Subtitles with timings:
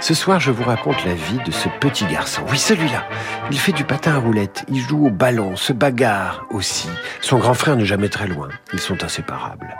[0.00, 2.42] Ce soir, je vous raconte la vie de ce petit garçon.
[2.50, 3.04] Oui, celui-là.
[3.50, 6.88] Il fait du patin à roulettes, il joue au ballon, se bagarre aussi.
[7.20, 8.48] Son grand frère n'est jamais très loin.
[8.72, 9.76] Ils sont inséparables.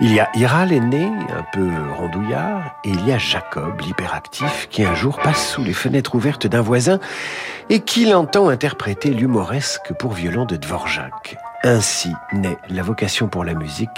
[0.00, 4.84] Il y a Ira, l'aîné, un peu rondouillard, et il y a Jacob, l'hyperactif, qui
[4.84, 7.00] un jour passe sous les fenêtres ouvertes d'un voisin
[7.70, 11.38] et qui l'entend interpréter l'humoresque pour violon de Dvorak.
[11.62, 13.88] Ainsi naît la vocation pour la musique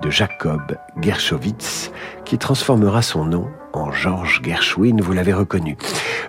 [0.00, 1.90] de Jacob Gershowitz,
[2.24, 5.76] qui transformera son nom en Georges Gershwin, vous l'avez reconnu.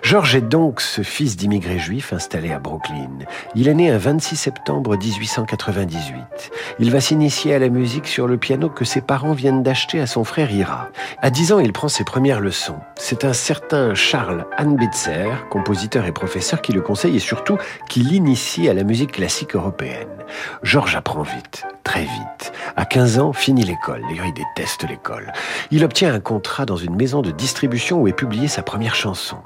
[0.02, 3.10] Georges est donc ce fils d'immigrés juifs installé à Brooklyn.
[3.54, 6.50] Il est né un 26 septembre 1898.
[6.78, 10.06] Il va s'initier à la musique sur le piano que ses parents viennent d'acheter à
[10.06, 10.90] son frère Ira.
[11.20, 12.78] À 10 ans, il prend ses premières leçons.
[12.96, 18.68] C'est un certain Charles Anbitzer, compositeur et professeur, qui le conseille et surtout qui l'initie
[18.68, 20.08] à la musique classique européenne.
[20.62, 22.52] Georges apprend vite, très vite.
[22.76, 24.02] À 15 ans, finit l'école.
[24.08, 25.32] D'ailleurs, il déteste l'école.
[25.70, 29.36] Il obtient un contrat dans une maison de distribution où est publiée sa première chanson.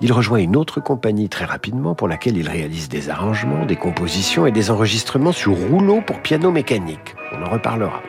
[0.00, 4.46] Il rejoint une autre compagnie très rapidement pour laquelle il réalise des arrangements, des compositions
[4.46, 7.14] et des enregistrements sur rouleau pour piano mécanique.
[7.32, 8.02] On en reparlera.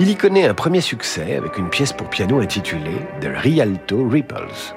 [0.00, 4.74] Il y connaît un premier succès avec une pièce pour piano intitulée The Rialto Ripples.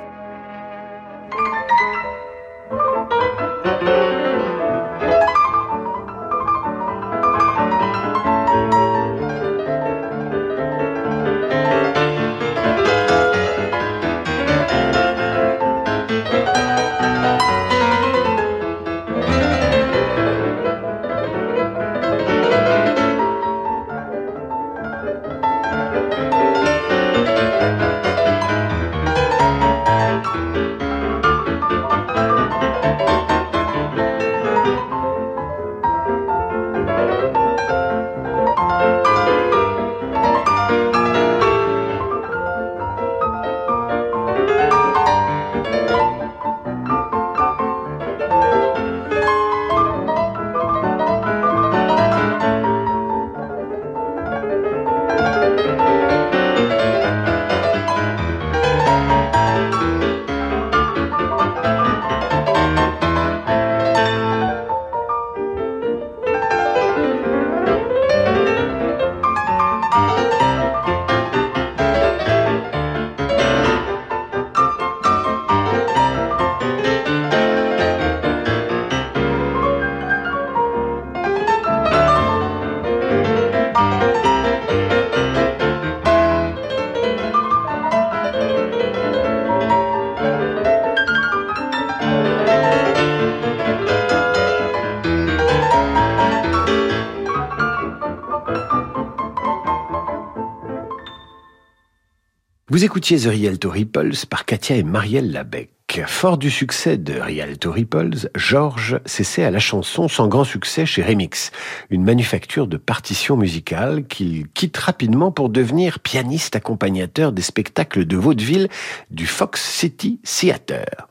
[102.76, 105.72] Vous écoutiez The Rialto Ripples par Katia et Marielle Labec.
[106.08, 111.02] Fort du succès de Rialto Ripples, Georges s'essaie à la chanson sans grand succès chez
[111.02, 111.54] Remix,
[111.90, 118.18] une manufacture de partitions musicales qu'il quitte rapidement pour devenir pianiste accompagnateur des spectacles de
[118.18, 118.68] vaudeville
[119.10, 121.08] du Fox City Theater.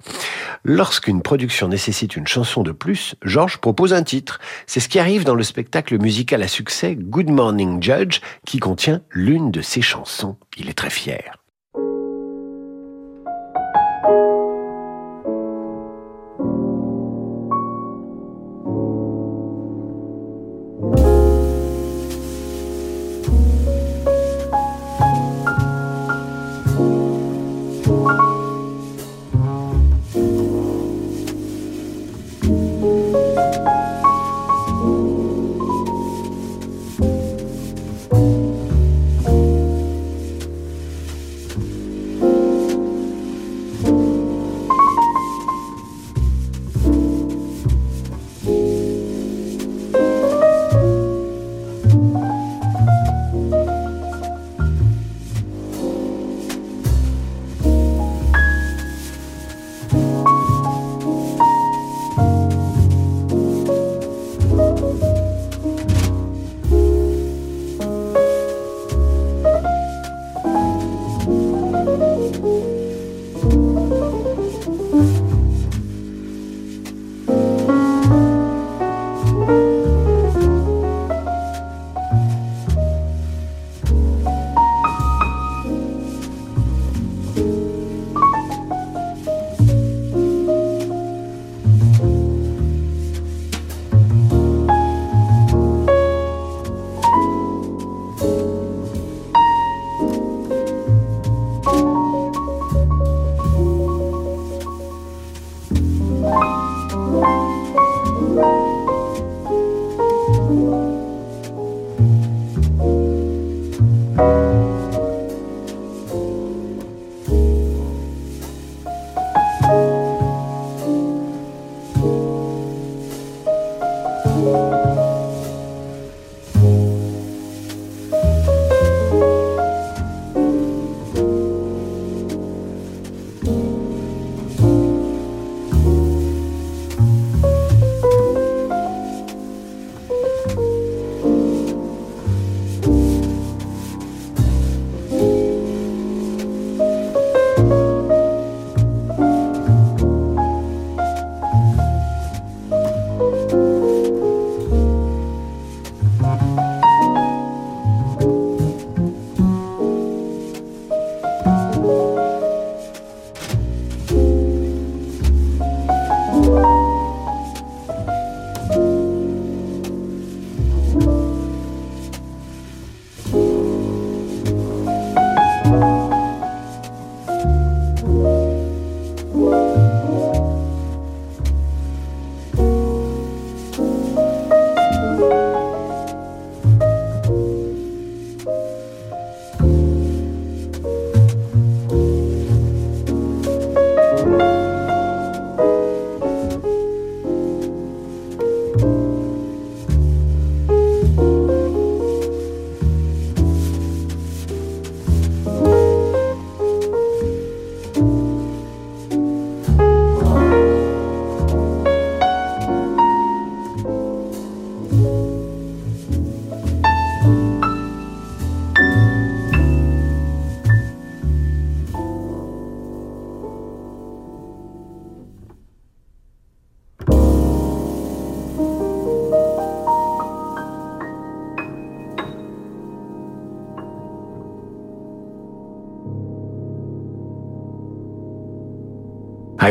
[0.65, 4.39] Lorsqu'une production nécessite une chanson de plus, Georges propose un titre.
[4.67, 9.01] C'est ce qui arrive dans le spectacle musical à succès Good Morning Judge, qui contient
[9.13, 10.37] l'une de ses chansons.
[10.59, 11.39] Il est très fier.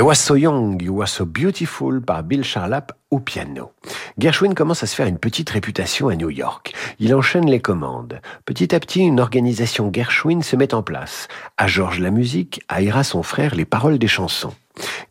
[0.03, 3.71] Was So Young, You Were So Beautiful par Bill Charlap au piano.
[4.19, 6.73] Gershwin commence à se faire une petite réputation à New York.
[6.99, 8.19] Il enchaîne les commandes.
[8.43, 11.29] Petit à petit, une organisation Gershwin se met en place.
[11.57, 14.53] À Georges la musique, à Ira son frère les paroles des chansons.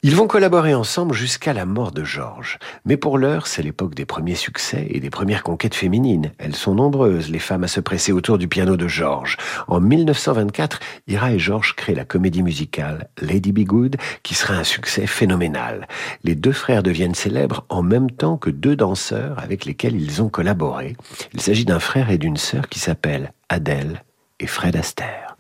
[0.05, 2.59] Ils vont collaborer ensemble jusqu'à la mort de Georges.
[2.85, 6.32] Mais pour l'heure, c'est l'époque des premiers succès et des premières conquêtes féminines.
[6.38, 9.37] Elles sont nombreuses, les femmes à se presser autour du piano de Georges.
[9.69, 14.64] En 1924, Ira et Georges créent la comédie musicale Lady Be Good, qui sera un
[14.64, 15.87] succès phénoménal.
[16.25, 20.29] Les deux frères deviennent célèbres en même temps que deux danseurs avec lesquels ils ont
[20.29, 20.97] collaboré.
[21.32, 24.03] Il s'agit d'un frère et d'une sœur qui s'appellent Adèle
[24.41, 25.37] et Fred Astaire.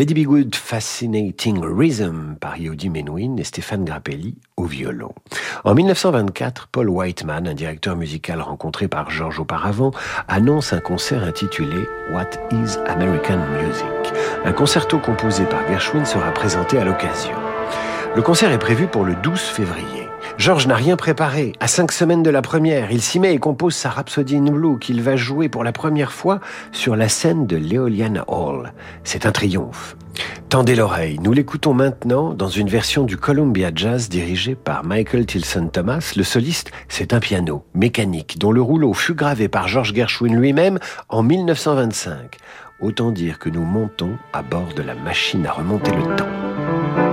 [0.00, 5.12] Lady Be Good Fascinating Rhythm par Yodi Menuhin et Stéphane Grappelli au violon.
[5.62, 9.90] En 1924, Paul Whiteman, un directeur musical rencontré par George auparavant,
[10.26, 11.76] annonce un concert intitulé
[12.14, 17.36] What is American Music Un concerto composé par Gershwin sera présenté à l'occasion.
[18.16, 20.09] Le concert est prévu pour le 12 février.
[20.40, 21.52] George n'a rien préparé.
[21.60, 24.78] À cinq semaines de la première, il s'y met et compose sa Rhapsody in Blue
[24.78, 26.40] qu'il va jouer pour la première fois
[26.72, 28.72] sur la scène de l'Eolian Hall.
[29.04, 29.98] C'est un triomphe.
[30.48, 35.68] Tendez l'oreille, nous l'écoutons maintenant dans une version du Columbia Jazz dirigée par Michael Tilson
[35.70, 36.14] Thomas.
[36.16, 40.78] Le soliste, c'est un piano mécanique dont le rouleau fut gravé par George Gershwin lui-même
[41.10, 42.38] en 1925.
[42.80, 47.09] Autant dire que nous montons à bord de la machine à remonter le temps.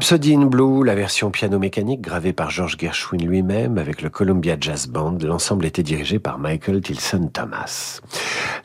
[0.00, 4.86] Rhapsody Blue, la version piano mécanique gravée par George Gershwin lui-même avec le Columbia Jazz
[4.86, 5.18] Band.
[5.20, 8.00] L'ensemble était dirigé par Michael Tilson Thomas.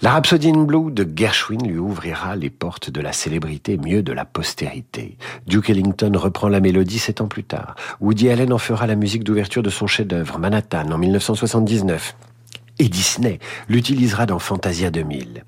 [0.02, 4.14] La Rhapsody in Blue de Gershwin lui ouvrira les portes de la célébrité, mieux de
[4.14, 5.18] la postérité.
[5.46, 7.76] Duke Ellington reprend la mélodie sept ans plus tard.
[8.00, 12.16] Woody Allen en fera la musique d'ouverture de son chef-d'œuvre, Manhattan, en 1979
[12.80, 15.44] et Disney l'utilisera dans Fantasia 2000.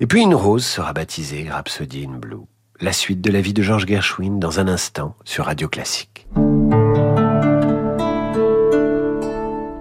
[0.00, 2.49] Et puis une rose sera baptisée Rhapsody in Blue.
[2.82, 6.26] La suite de la vie de George Gershwin dans un instant sur Radio Classique.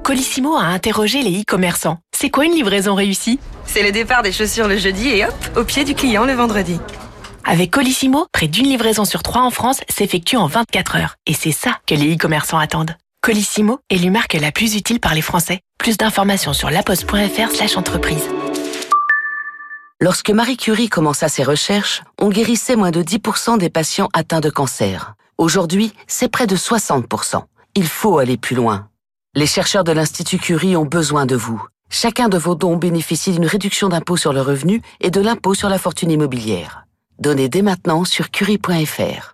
[0.03, 1.99] Colissimo a interrogé les e-commerçants.
[2.13, 3.39] C'est quoi une livraison réussie?
[3.65, 6.77] C'est le départ des chaussures le jeudi et hop, au pied du client le vendredi.
[7.45, 11.15] Avec Colissimo, près d'une livraison sur trois en France s'effectue en 24 heures.
[11.25, 12.97] Et c'est ça que les e-commerçants attendent.
[13.21, 15.61] Colissimo est l'humarque la plus utile par les Français.
[15.77, 18.27] Plus d'informations sur laposte.fr slash entreprise.
[20.01, 24.49] Lorsque Marie Curie commença ses recherches, on guérissait moins de 10% des patients atteints de
[24.49, 25.15] cancer.
[25.37, 27.41] Aujourd'hui, c'est près de 60%.
[27.75, 28.87] Il faut aller plus loin.
[29.35, 31.61] Les chercheurs de l'Institut Curie ont besoin de vous.
[31.89, 35.67] Chacun de vos dons bénéficie d'une réduction d'impôt sur le revenu et de l'impôt sur
[35.67, 36.85] la fortune immobilière.
[37.19, 39.33] Donnez dès maintenant sur curie.fr.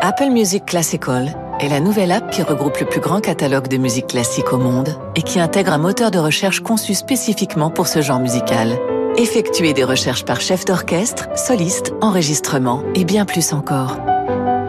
[0.00, 4.06] Apple Music Classical est la nouvelle app qui regroupe le plus grand catalogue de musique
[4.06, 8.20] classique au monde et qui intègre un moteur de recherche conçu spécifiquement pour ce genre
[8.20, 8.78] musical
[9.18, 13.98] Effectuez des recherches par chef d'orchestre, soliste, enregistrement et bien plus encore.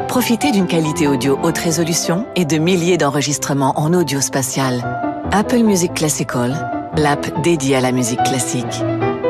[0.09, 4.83] Profitez d'une qualité audio haute résolution et de milliers d'enregistrements en audio spatial.
[5.31, 8.83] Apple Music Classical, l'app dédiée à la musique classique.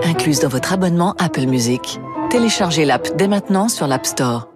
[0.03, 1.99] Incluse dans votre abonnement Apple Music.
[2.29, 4.52] Téléchargez l'app dès maintenant sur l'App Store.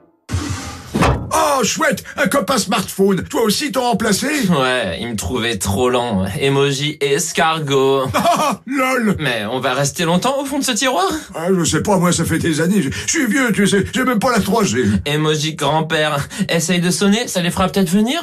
[1.60, 6.26] Oh, chouette Un copain smartphone Toi aussi t'en remplacé Ouais, il me trouvait trop lent.
[6.40, 8.04] Emoji escargot.
[8.14, 11.08] Ah, lol Mais on va rester longtemps au fond de ce tiroir?
[11.34, 12.82] Ah, Je sais pas, moi ça fait des années.
[12.82, 15.02] Je je suis vieux, tu sais, j'ai même pas la 3G.
[15.06, 16.28] Emoji grand-père.
[16.50, 18.22] Essaye de sonner, ça les fera peut-être venir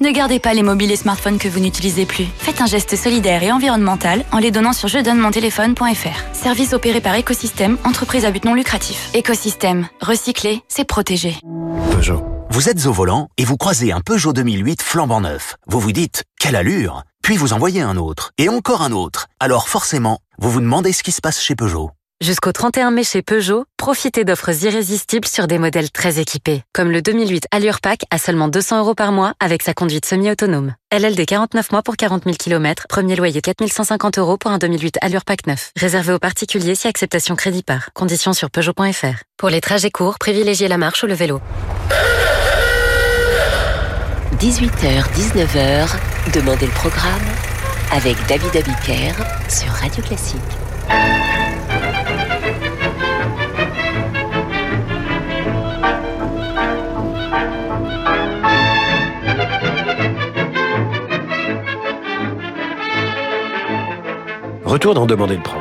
[0.00, 2.26] Ne gardez pas les mobiles et smartphones que vous n'utilisez plus.
[2.38, 6.34] Faites un geste solidaire et environnemental en les donnant sur je donne mon téléphone.fr.
[6.34, 9.10] Service opéré par Écosystème, entreprise à but non lucratif.
[9.14, 11.36] Écosystème, recycler, c'est protéger.
[11.92, 12.39] Peugeot.
[12.52, 15.54] Vous êtes au volant et vous croisez un Peugeot 2008 flambant neuf.
[15.68, 19.28] Vous vous dites, quelle allure Puis vous en voyez un autre, et encore un autre.
[19.38, 21.92] Alors forcément, vous vous demandez ce qui se passe chez Peugeot.
[22.20, 27.02] Jusqu'au 31 mai chez Peugeot, profitez d'offres irrésistibles sur des modèles très équipés, comme le
[27.02, 30.74] 2008 Allure Pack à seulement 200 euros par mois avec sa conduite semi-autonome.
[30.92, 35.24] LLD 49 mois pour 40 000 km, premier loyer 4150 euros pour un 2008 Allure
[35.24, 35.70] Pack 9.
[35.76, 37.92] Réservé aux particuliers si acceptation crédit par.
[37.94, 39.22] Conditions sur Peugeot.fr.
[39.36, 41.40] Pour les trajets courts, privilégiez la marche ou le vélo.
[44.40, 45.98] 18h, 19h,
[46.32, 47.20] Demandez le programme
[47.92, 49.12] avec David Abiker
[49.50, 50.40] sur Radio Classique.
[64.64, 65.59] Retour dans Demander le programme.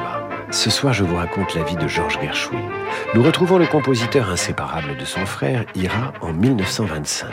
[0.51, 2.69] Ce soir, je vous raconte la vie de George Gershwin.
[3.13, 7.29] Nous retrouvons le compositeur inséparable de son frère, Ira, en 1925.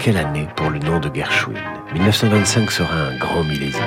[0.00, 1.58] Quelle année pour le nom de Gershwin?
[1.94, 3.82] 1925 sera un grand millésime.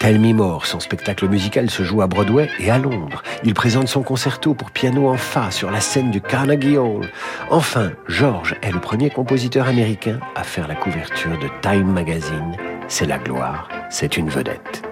[0.00, 3.22] Tell Me More, son spectacle musical se joue à Broadway et à Londres.
[3.42, 7.08] Il présente son concerto pour piano en fa sur la scène du Carnegie Hall.
[7.48, 12.54] Enfin, George est le premier compositeur américain à faire la couverture de Time Magazine.
[12.88, 14.91] C'est la gloire, c'est une vedette.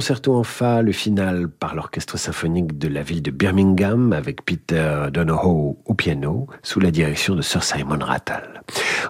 [0.00, 5.08] Concerto en fa, le final par l'orchestre symphonique de la ville de Birmingham avec Peter
[5.12, 8.62] Donohoe au piano sous la direction de Sir Simon Rattle.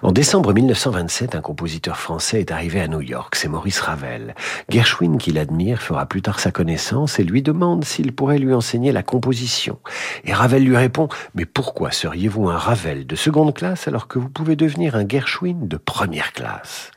[0.03, 4.35] En décembre 1927, un compositeur français est arrivé à New York, c'est Maurice Ravel.
[4.69, 8.91] Gershwin, qui l'admire, fera plus tard sa connaissance et lui demande s'il pourrait lui enseigner
[8.91, 9.79] la composition.
[10.25, 14.29] Et Ravel lui répond, mais pourquoi seriez-vous un Ravel de seconde classe alors que vous
[14.29, 16.91] pouvez devenir un Gershwin de première classe?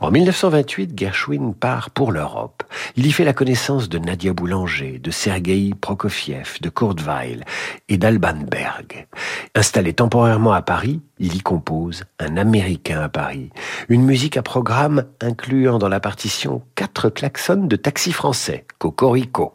[0.00, 2.64] En 1928, Gershwin part pour l'Europe.
[2.96, 6.98] Il y fait la connaissance de Nadia Boulanger, de Sergei Prokofiev, de Kurt
[7.88, 9.06] et d'Alban Berg.
[9.54, 13.50] Installé temporairement à Paris, il y compose Un Américain à Paris,
[13.88, 19.54] une musique à programme incluant dans la partition quatre klaxons de taxi français, Cocorico.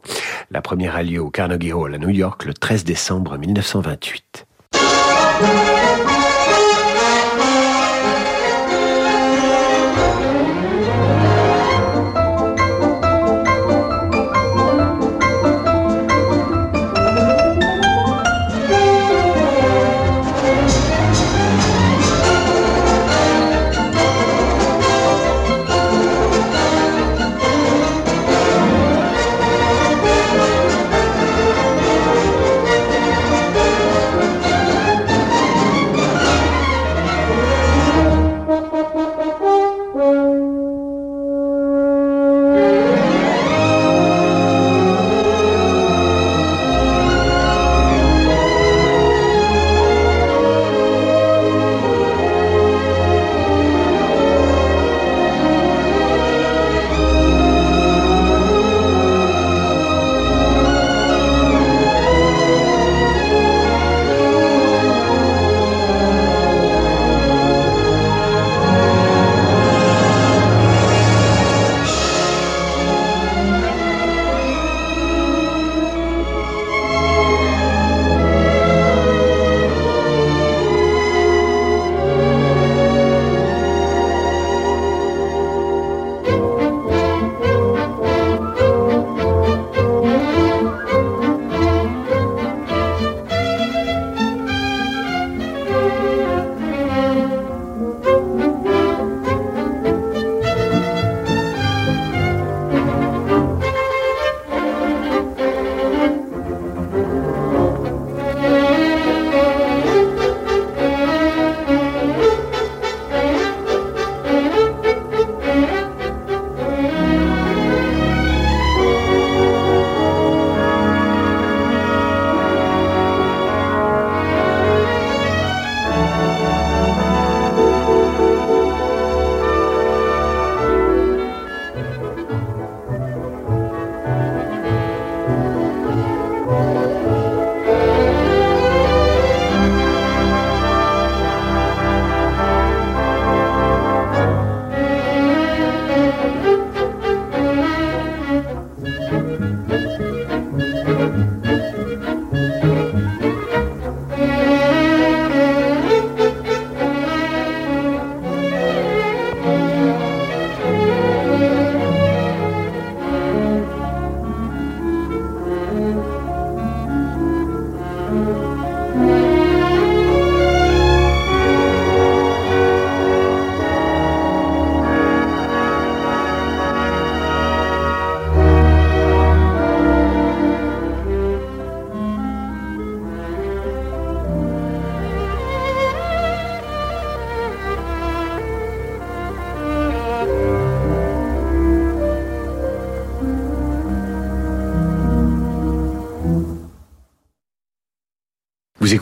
[0.52, 4.46] La première a lieu au Carnegie Hall à New York le 13 décembre 1928.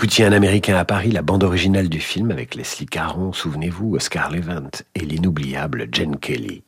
[0.03, 4.29] Écoutiez Un Américain à Paris, la bande originale du film avec Leslie Caron, souvenez-vous, Oscar
[4.29, 6.61] Levant et l'inoubliable Jen Kelly.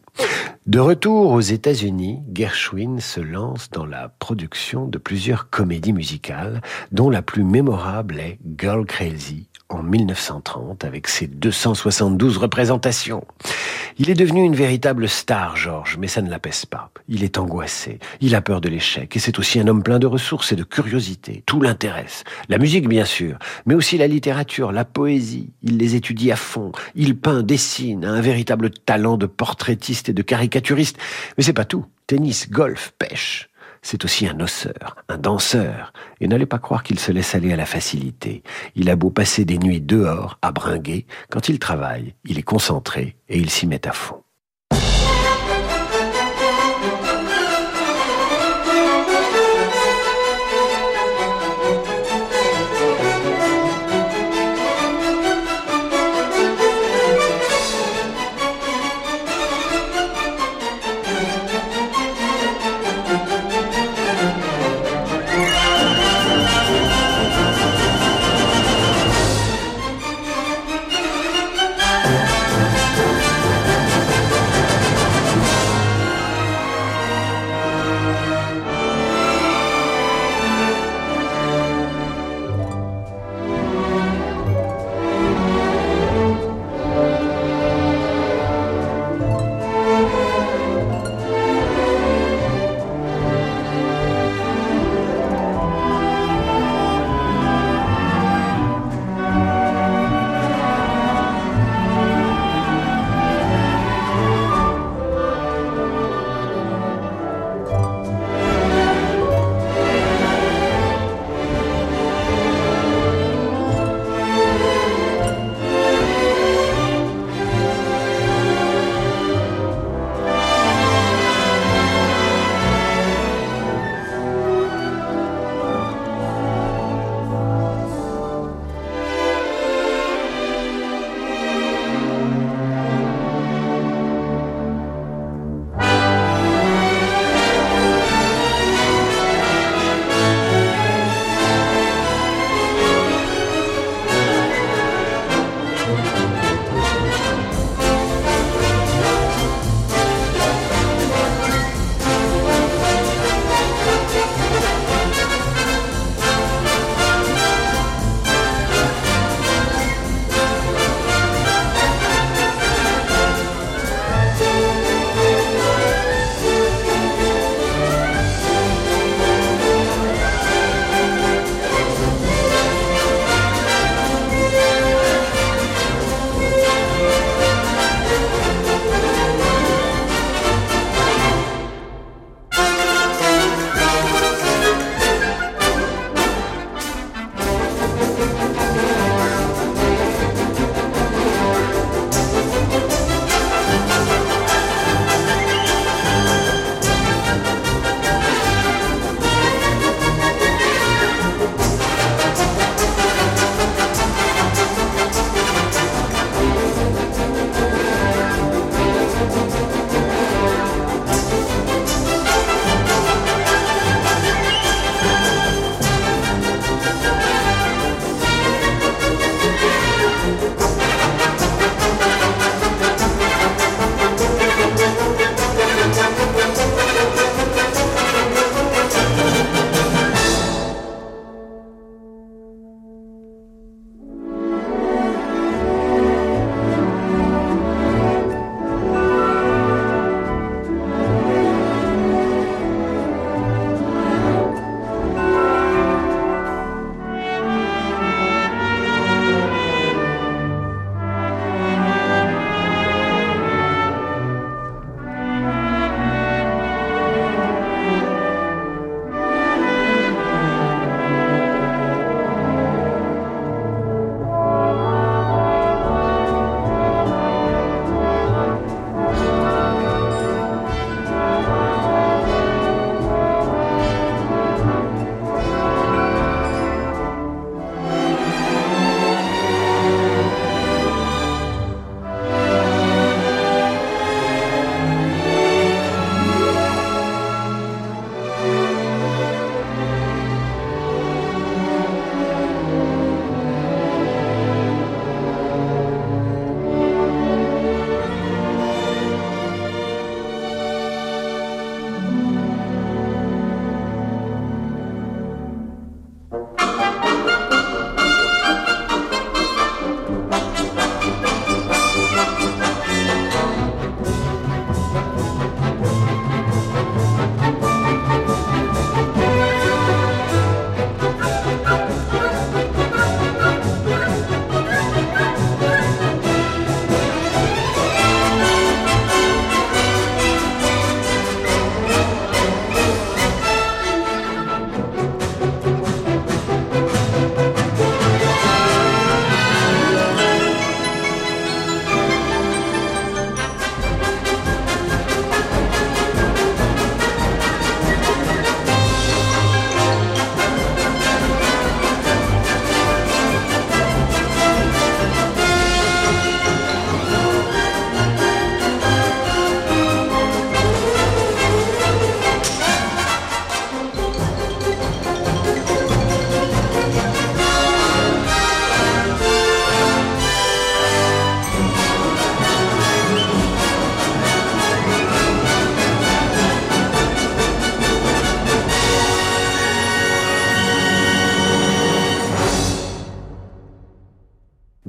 [0.65, 6.60] De retour aux États-Unis, Gershwin se lance dans la production de plusieurs comédies musicales,
[6.91, 13.25] dont la plus mémorable est Girl Crazy en 1930 avec ses 272 représentations.
[13.97, 16.91] Il est devenu une véritable star, Georges, mais ça ne l'apaise pas.
[17.08, 20.06] Il est angoissé, il a peur de l'échec, et c'est aussi un homme plein de
[20.06, 21.43] ressources et de curiosité.
[21.45, 22.23] Tout l'intéresse.
[22.49, 25.51] La musique, bien sûr, mais aussi la littérature, la poésie.
[25.63, 26.71] Il les étudie à fond.
[26.93, 30.21] Il peint, dessine, a un véritable talent de portraitiste et de
[30.56, 30.98] caricaturiste.
[31.38, 31.86] Mais c'est pas tout.
[32.08, 33.50] Tennis, golf, pêche
[33.82, 37.56] c'est aussi un osseur, un danseur, et n'allez pas croire qu'il se laisse aller à
[37.56, 38.41] la facilité.
[38.74, 43.15] Il a beau passer des nuits dehors, à bringuer, quand il travaille, il est concentré
[43.30, 44.25] et il s'y met à fond.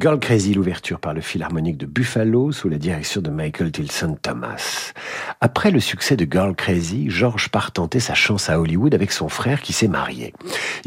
[0.07, 4.93] Girl Crazy, l'ouverture par le Philharmonique de Buffalo sous la direction de Michael Tilson Thomas.
[5.41, 9.29] Après le succès de Girl Crazy, George part tenter sa chance à Hollywood avec son
[9.29, 10.33] frère qui s'est marié.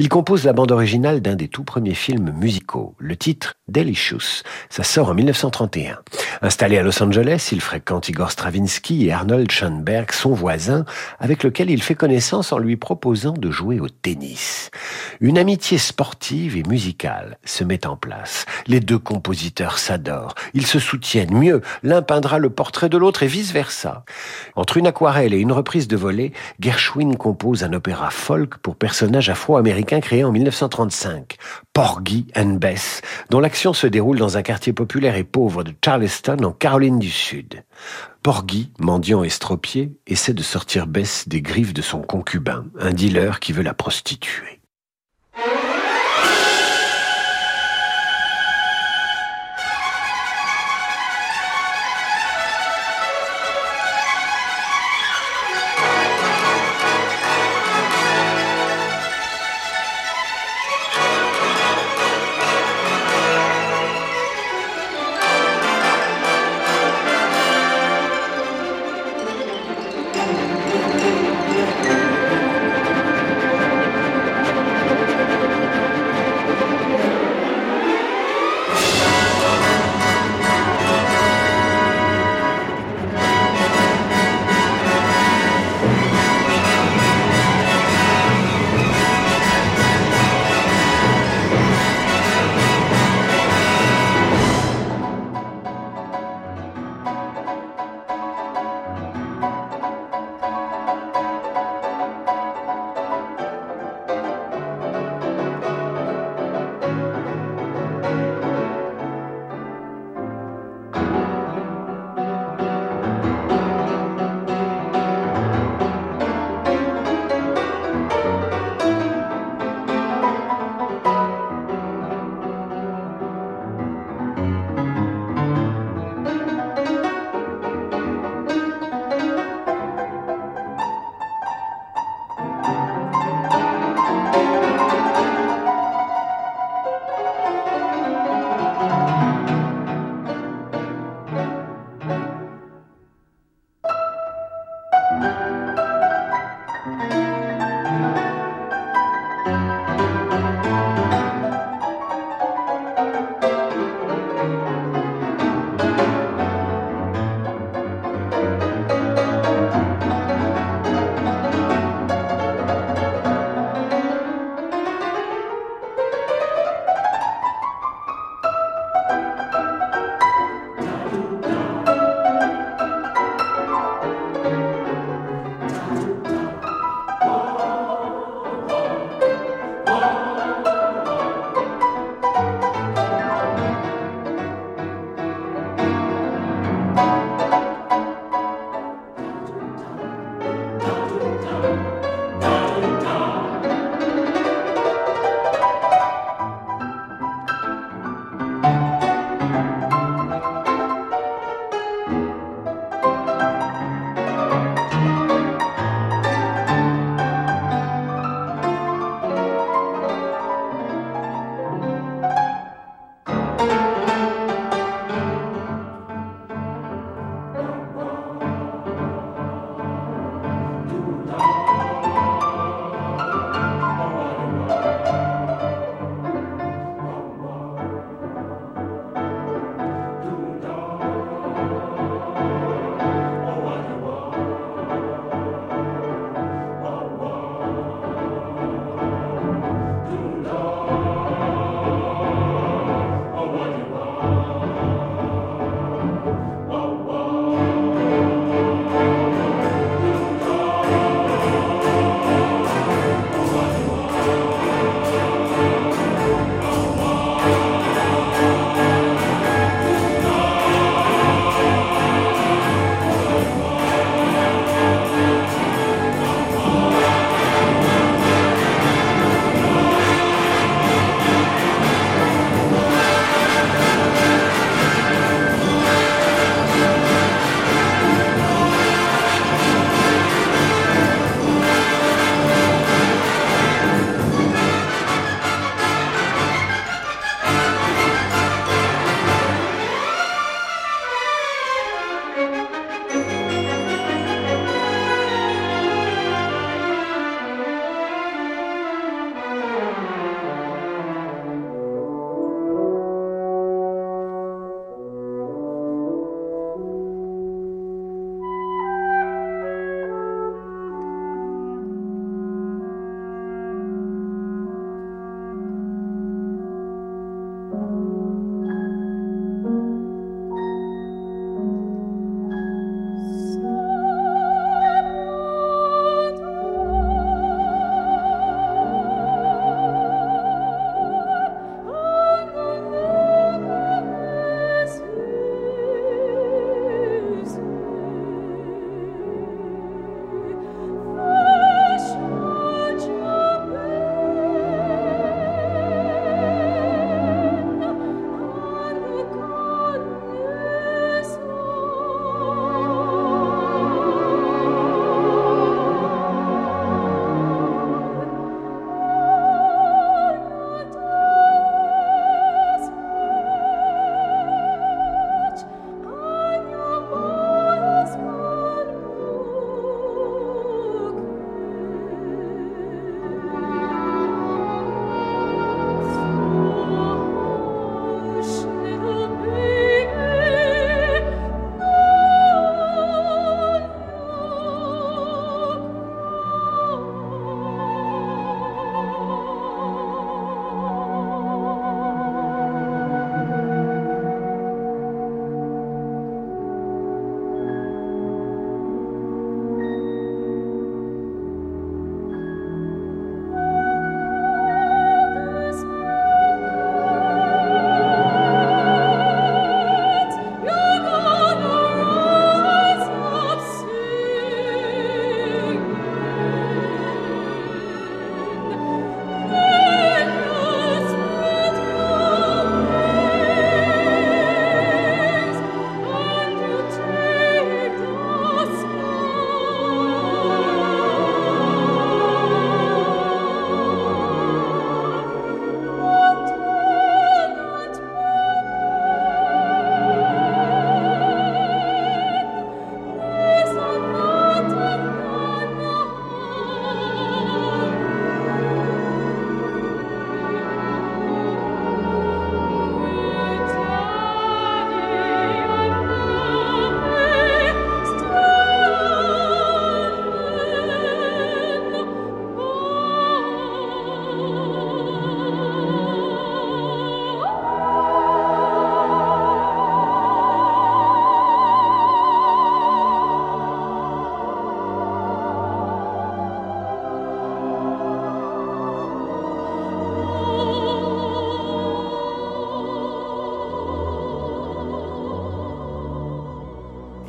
[0.01, 4.43] Il compose la bande originale d'un des tout premiers films musicaux, le titre Delicious.
[4.69, 5.99] Ça sort en 1931.
[6.41, 10.85] Installé à Los Angeles, il fréquente Igor Stravinsky et Arnold Schoenberg, son voisin,
[11.19, 14.71] avec lequel il fait connaissance en lui proposant de jouer au tennis.
[15.19, 18.45] Une amitié sportive et musicale se met en place.
[18.67, 20.33] Les deux compositeurs s'adorent.
[20.53, 21.37] Ils se soutiennent.
[21.37, 24.05] Mieux, l'un peindra le portrait de l'autre et vice-versa.
[24.55, 26.31] Entre une aquarelle et une reprise de volée,
[26.61, 31.37] Gershwin compose un opéra folk pour personnages afro-américains créé en 1935,
[31.73, 36.43] Porgy and Bess, dont l'action se déroule dans un quartier populaire et pauvre de Charleston
[36.43, 37.63] en Caroline du Sud.
[38.21, 43.51] Porgy, mendiant estropié, essaie de sortir Bess des griffes de son concubin, un dealer qui
[43.51, 44.58] veut la prostituer.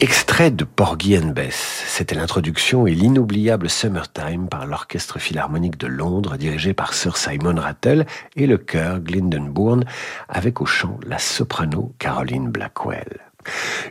[0.02, 6.38] Extrait de Porgy and Bess, c'était l'introduction et l'inoubliable Summertime par l'Orchestre Philharmonique de Londres
[6.38, 9.84] dirigé par Sir Simon Rattle et le chœur Glyndebourne
[10.30, 13.20] avec au chant la soprano Caroline Blackwell.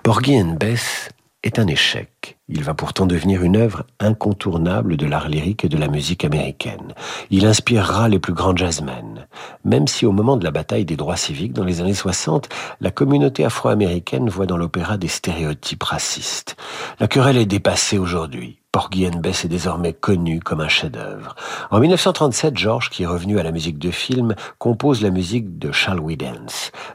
[0.02, 1.10] Porgy and Bess
[1.44, 2.38] est un échec.
[2.50, 6.94] Il va pourtant devenir une œuvre incontournable de l'art lyrique et de la musique américaine.
[7.30, 9.28] Il inspirera les plus grands jazzmen.
[9.64, 12.50] Même si au moment de la bataille des droits civiques dans les années 60,
[12.82, 16.58] la communauté afro-américaine voit dans l'opéra des stéréotypes racistes.
[17.00, 18.58] La querelle est dépassée aujourd'hui.
[18.72, 21.36] Porgy and Bess est désormais connu comme un chef-d'œuvre.
[21.72, 25.72] En 1937, George, qui est revenu à la musique de film, compose la musique de
[25.72, 26.18] Shall We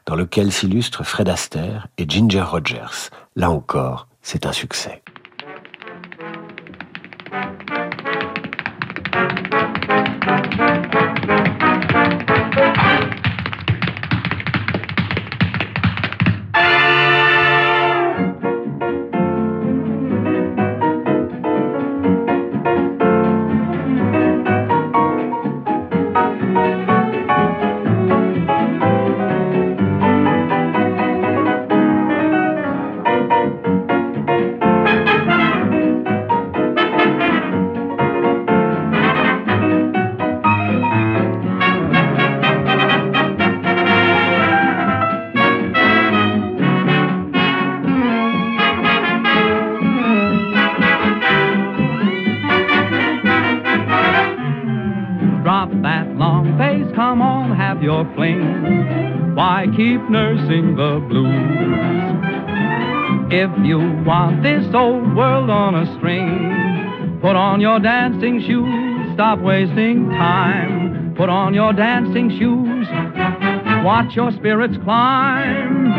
[0.06, 3.10] dans lequel s'illustrent Fred Astaire et Ginger Rogers.
[3.34, 5.02] Là encore, c'est un succès.
[60.08, 61.28] Nursing the blues.
[63.30, 69.40] If you want this old world on a string, put on your dancing shoes, stop
[69.40, 71.14] wasting time.
[71.16, 72.86] Put on your dancing shoes,
[73.84, 75.92] watch your spirits climb.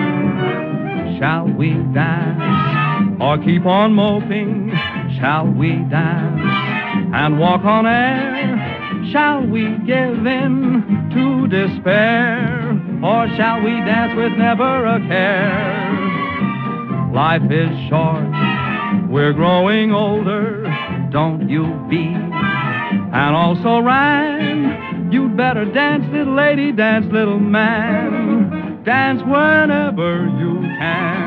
[1.20, 4.72] Shall we dance or keep on moping?
[5.20, 6.42] Shall we dance
[7.14, 8.55] and walk on air?
[9.12, 12.72] Shall we give in to despair?
[13.04, 15.94] Or shall we dance with never a care?
[17.14, 20.64] Life is short, we're growing older.
[21.12, 22.16] Don't you be
[23.16, 25.12] and also rhyme.
[25.12, 28.84] You'd better dance, little lady, dance, little man.
[28.84, 31.26] Dance whenever you can.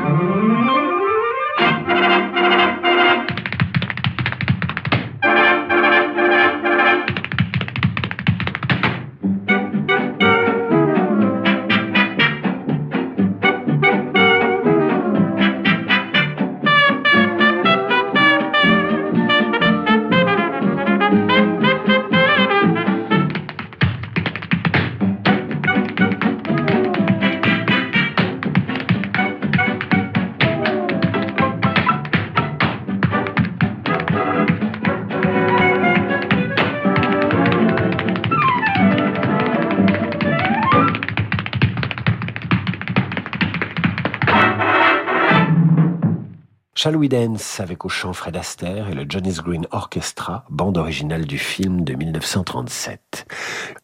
[46.81, 51.37] Shall Dance avec au chant Fred Astaire et le Johnny's Green Orchestra, bande originale du
[51.37, 53.27] film de 1937.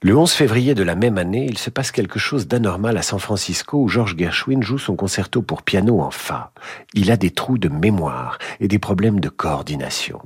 [0.01, 3.19] Le 11 février de la même année, il se passe quelque chose d'anormal à San
[3.19, 6.53] Francisco où George Gershwin joue son concerto pour piano en fa.
[6.93, 10.21] Il a des trous de mémoire et des problèmes de coordination.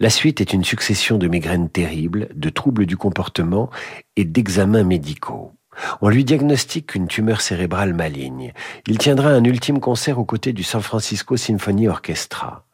[0.00, 3.68] La suite est une succession de migraines terribles, de troubles du comportement
[4.16, 5.57] et d'examens médicaux.
[6.00, 8.52] On lui diagnostique une tumeur cérébrale maligne.
[8.86, 12.64] Il tiendra un ultime concert aux côtés du San Francisco Symphony Orchestra.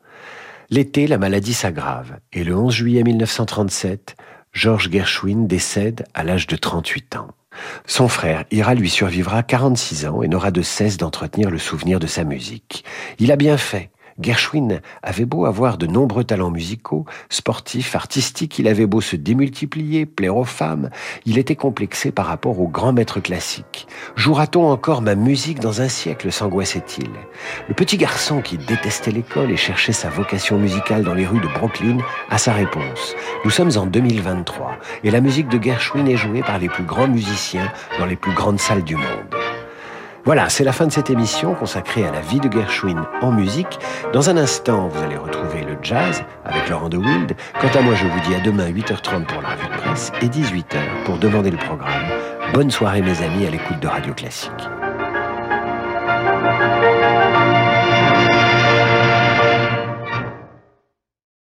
[0.70, 4.16] L'été, la maladie s'aggrave et le 11 juillet 1937,
[4.52, 7.28] George Gershwin décède à l'âge de 38 ans.
[7.86, 12.06] Son frère Ira lui survivra 46 ans et n'aura de cesse d'entretenir le souvenir de
[12.06, 12.84] sa musique.
[13.18, 13.90] Il a bien fait.
[14.20, 20.06] Gershwin avait beau avoir de nombreux talents musicaux, sportifs, artistiques, il avait beau se démultiplier,
[20.06, 20.90] plaire aux femmes,
[21.26, 23.86] il était complexé par rapport aux grands maîtres classiques.
[24.16, 27.10] Jouera-t-on encore ma musique dans un siècle s'angoissait-il.
[27.68, 31.48] Le petit garçon qui détestait l'école et cherchait sa vocation musicale dans les rues de
[31.48, 31.98] Brooklyn
[32.30, 33.14] a sa réponse.
[33.44, 37.08] Nous sommes en 2023 et la musique de Gershwin est jouée par les plus grands
[37.08, 39.34] musiciens dans les plus grandes salles du monde.
[40.24, 43.78] Voilà, c'est la fin de cette émission consacrée à la vie de Gershwin en musique.
[44.14, 47.36] Dans un instant, vous allez retrouver le jazz avec Laurent de Wild.
[47.60, 50.28] Quant à moi, je vous dis à demain 8h30 pour la revue de presse et
[50.28, 52.06] 18h pour demander le programme.
[52.54, 54.50] Bonne soirée mes amis à l'écoute de Radio Classique.